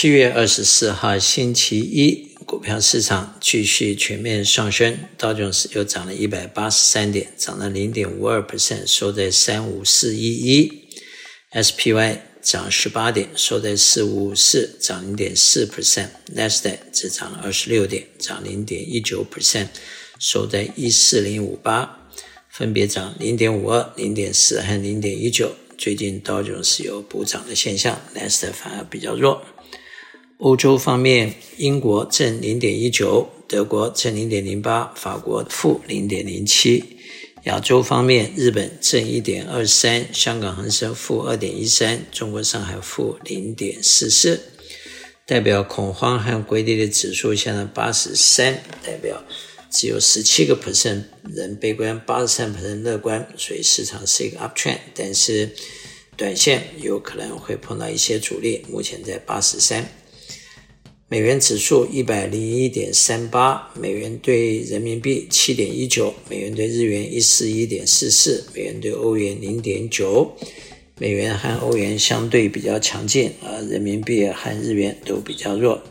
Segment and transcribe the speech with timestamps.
[0.00, 10.72] 七月二十四号星期一，股票市场继续全面上升，道琼斯又涨了一百八十三点，涨了零点五二 percent，收在三五四一一。
[11.50, 16.10] SPY 涨十八点，收在四五五四，涨零点四 percent。
[16.32, 19.66] Nasdaq 只涨了二十六点，涨零点一九 percent，
[20.20, 22.08] 收在一四零五八，
[22.48, 25.56] 分别涨零点五二、零点四和零点一九。
[25.76, 29.42] 最近道琼斯有补涨的现象，Nasdaq 反而比较弱。
[30.38, 36.84] 欧洲方面，英国正零点一九，德国正零点零八，法国负零点零七。
[37.42, 44.40] 亚洲方面，日本正一点二三，香港恒生负二点一三，中国上海负零点四四。
[45.26, 49.24] 代表恐慌和归类的指数现在八十三，代表
[49.68, 51.02] 只有十七个 percent
[51.34, 55.50] 人悲观，八十三 percent 乐观，所以市场是一个 uptrend，但是
[56.16, 59.97] 短线有可能会碰到一些阻力，目前在八十三。
[61.10, 70.30] 美元指数一百零一点三八，美元兑人民币七点一九，美元兑日元一四一点四四，美元兑欧元零点九，
[70.98, 75.82] 美元和欧元相对比较强劲，而人民币和日元都比较弱。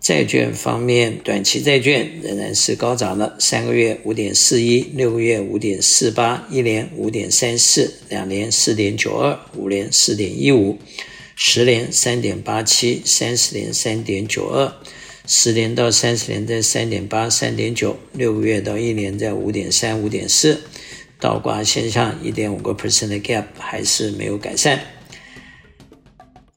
[0.00, 10.76] 债券方面，短期债券仍然是高涨的，三个月五点四一，六个月五点四八，一年五点三四，两年四点九二，五年四点一五。
[11.38, 14.72] 十年三点八七，三十年三点九二，
[15.26, 20.62] 十年到三十年在三点八、三点九，六个月到一年在五点三、五点四，
[21.20, 24.80] 倒挂现象一点五个 percent 的 gap 还是没有改善。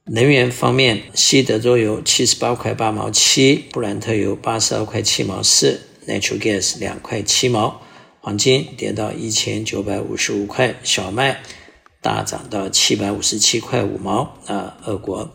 [0.05, 7.81] 能源方面，西德州油七十八块八毛七，布兰特油八十二块七毛四，Natural Gas 两块七毛，
[8.21, 11.41] 黄金跌到一千九百五十五块，小麦。
[12.01, 14.77] 大涨到七百五十七块五毛啊！
[14.85, 15.29] 俄国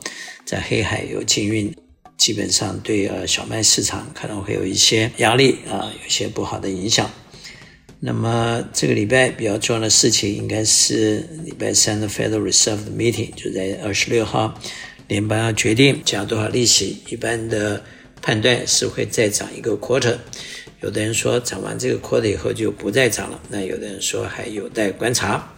[0.47, 1.75] 在黑海有禁运，
[2.17, 7.11] 基本上对呃小麦市场可能会有一些压力啊，有些不好的影响。
[8.01, 14.59] 那么这个礼拜比较重要的事情，应该是礼拜三的 Federal Reserve Meeting，就在二十六号，
[15.09, 17.03] 联邦要决定加多少利息。
[17.09, 17.83] 一般的
[18.23, 20.17] 判断是会再涨一个 quarter，
[20.81, 25.55] 有的人说涨完这个 quarter 以后就不再涨了，那有的人说还有待观察。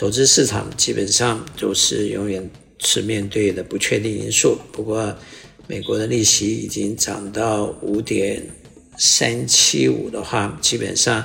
[0.00, 4.58] 投资市场基本上都是永远是面对的不确定因素。
[4.72, 5.14] 不过，
[5.66, 8.42] 美国的利息已经涨到五点
[8.96, 11.22] 三七五的话，基本上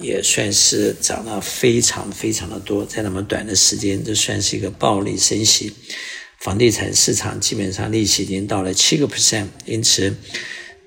[0.00, 5.72] 也算是涨了非常非常的多，在那么短的时间，这算是一个暴力升息。
[6.40, 10.12] 房地产市场基本上利息已经到了七个 percent，因此。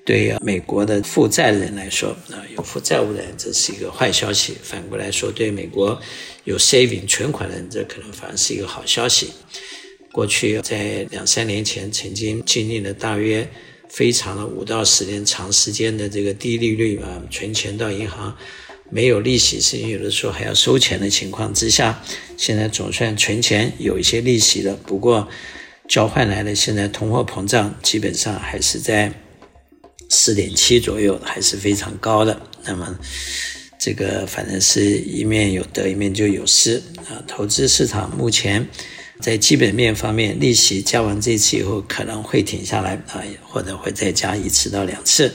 [0.04, 4.56] 对美国的负债人来说，啊，有负债务的人，这是一个坏消息。
[4.60, 6.00] 反过来说，对美国
[6.42, 9.30] 有 saving 存款的人，这可能反而是一个好消息。
[10.10, 13.48] 过去在两三年前，曾经经历了大约
[13.88, 18.36] 非常的五到十年长时间的这个低利率啊，存钱到银行
[18.90, 22.02] 没有利息，甚至有的时候还要收钱的情况之下，
[22.36, 24.76] 现在总算存钱有一些利息了。
[24.84, 25.28] 不过
[25.86, 29.12] 交换来的现在通货膨胀基本上还是在。
[30.12, 32.96] 四点七左右还是非常高的，那么
[33.78, 36.76] 这个反正是一面有得，一面就有失
[37.08, 37.24] 啊。
[37.26, 38.68] 投资市场目前
[39.20, 45.34] 在基本面方面，利息加完这次以后可能会停下来啊，或者会再加一次到两次。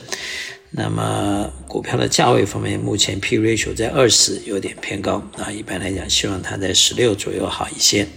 [0.69, 5.51] 那么股票的价位方面，目前 P ratio 在二十，有点偏高啊。
[5.51, 8.07] 一般来讲，希望它在十六左右好一些。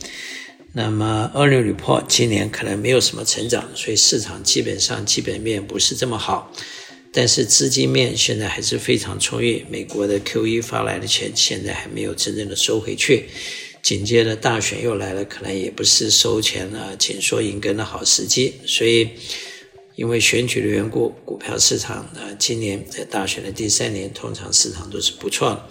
[0.73, 6.53] 那么，earnings report 今年可能没有什么成长，所以市场基本上基本面不是这么好。
[7.13, 13.29] 但是资金面现在还是非常充裕，美国的 QE 发来的钱现在还没有真正的收回去。
[13.83, 18.55] 紧接着大选又来了，可能也不是收钱啊紧缩银根的好时机。
[18.65, 19.09] 所以，
[19.97, 25.69] 因为选举的缘故，股票市场呢，今年在大选的第三年，通常市场都是不错的。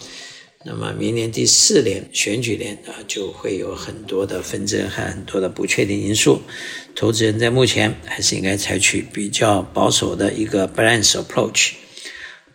[0.66, 6.41] 那么明年第四年选举年啊，就会有很多的纷争和很多的不确定因素。
[6.94, 11.72] 投资人在目前还是应该采取比较保守的一个 balance approach。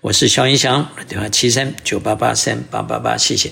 [0.03, 3.51] 我是肖云翔，电话七三九八八三八八八，谢谢。